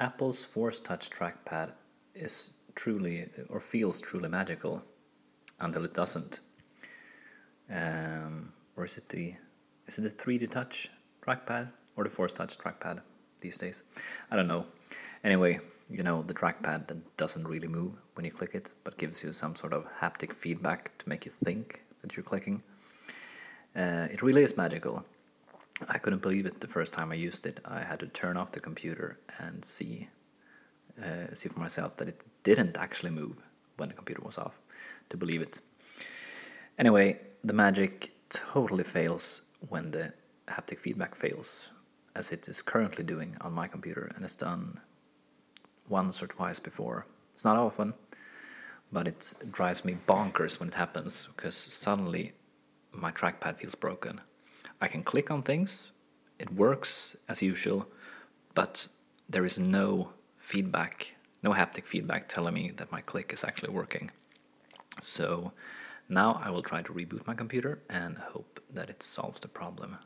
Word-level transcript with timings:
Apple's 0.00 0.44
Force 0.44 0.80
Touch 0.80 1.08
trackpad 1.10 1.72
is 2.14 2.54
truly 2.74 3.28
or 3.48 3.60
feels 3.60 4.00
truly 4.00 4.28
magical 4.28 4.82
until 5.60 5.84
it 5.84 5.94
doesn't. 5.94 6.40
Um, 7.70 8.52
or 8.76 8.84
is 8.84 8.96
it 8.98 9.08
the 9.08 9.34
is 9.86 9.98
it 9.98 10.02
the 10.02 10.10
3D 10.10 10.50
Touch 10.50 10.90
trackpad 11.24 11.68
or 11.96 12.04
the 12.04 12.10
Force 12.10 12.32
Touch 12.32 12.58
trackpad 12.58 13.00
these 13.40 13.56
days? 13.56 13.84
I 14.30 14.36
don't 14.36 14.48
know. 14.48 14.66
Anyway, 15.22 15.60
you 15.88 16.02
know 16.02 16.22
the 16.22 16.34
trackpad 16.34 16.88
that 16.88 17.16
doesn't 17.16 17.46
really 17.46 17.68
move 17.68 18.00
when 18.14 18.24
you 18.24 18.32
click 18.32 18.54
it, 18.54 18.72
but 18.82 18.98
gives 18.98 19.22
you 19.22 19.32
some 19.32 19.54
sort 19.54 19.72
of 19.72 19.86
haptic 20.00 20.32
feedback 20.32 20.96
to 20.98 21.08
make 21.08 21.24
you 21.24 21.30
think 21.30 21.84
that 22.02 22.16
you're 22.16 22.24
clicking. 22.24 22.62
Uh, 23.76 24.08
it 24.10 24.22
really 24.22 24.42
is 24.42 24.56
magical. 24.56 25.04
I 25.88 25.98
couldn't 25.98 26.22
believe 26.22 26.46
it 26.46 26.60
the 26.60 26.68
first 26.68 26.92
time 26.92 27.12
I 27.12 27.14
used 27.14 27.46
it. 27.46 27.60
I 27.64 27.80
had 27.80 28.00
to 28.00 28.06
turn 28.06 28.36
off 28.36 28.52
the 28.52 28.60
computer 28.60 29.18
and 29.38 29.64
see 29.64 30.08
uh, 31.02 31.34
see 31.34 31.48
for 31.48 31.58
myself 31.58 31.96
that 31.96 32.08
it 32.08 32.20
didn't 32.44 32.76
actually 32.76 33.10
move 33.10 33.36
when 33.76 33.88
the 33.88 33.94
computer 33.94 34.22
was 34.22 34.38
off 34.38 34.60
to 35.08 35.16
believe 35.16 35.42
it. 35.42 35.60
Anyway, 36.78 37.18
the 37.42 37.52
magic 37.52 38.12
totally 38.28 38.84
fails 38.84 39.42
when 39.68 39.90
the 39.90 40.12
haptic 40.46 40.78
feedback 40.78 41.14
fails, 41.14 41.70
as 42.14 42.30
it 42.30 42.48
is 42.48 42.62
currently 42.62 43.04
doing 43.04 43.36
on 43.40 43.52
my 43.52 43.66
computer 43.66 44.10
and 44.14 44.22
has 44.24 44.34
done 44.34 44.80
once 45.88 46.22
or 46.22 46.26
twice 46.26 46.60
before. 46.60 47.06
It's 47.32 47.44
not 47.44 47.56
often, 47.56 47.94
but 48.92 49.08
it 49.08 49.34
drives 49.50 49.84
me 49.84 49.96
bonkers 50.06 50.60
when 50.60 50.68
it 50.68 50.74
happens 50.74 51.28
because 51.36 51.56
suddenly 51.56 52.32
my 52.92 53.10
trackpad 53.10 53.56
feels 53.56 53.74
broken. 53.74 54.20
I 54.80 54.88
can 54.88 55.02
click 55.02 55.30
on 55.30 55.42
things, 55.42 55.92
it 56.38 56.52
works 56.52 57.16
as 57.28 57.42
usual, 57.42 57.88
but 58.54 58.88
there 59.28 59.44
is 59.44 59.58
no 59.58 60.10
feedback, 60.38 61.08
no 61.42 61.52
haptic 61.52 61.86
feedback 61.86 62.28
telling 62.28 62.54
me 62.54 62.70
that 62.76 62.92
my 62.92 63.00
click 63.00 63.32
is 63.32 63.44
actually 63.44 63.72
working. 63.72 64.10
So 65.00 65.52
now 66.08 66.40
I 66.44 66.50
will 66.50 66.62
try 66.62 66.82
to 66.82 66.92
reboot 66.92 67.26
my 67.26 67.34
computer 67.34 67.82
and 67.88 68.18
hope 68.18 68.60
that 68.72 68.90
it 68.90 69.02
solves 69.02 69.40
the 69.40 69.48
problem. 69.48 69.98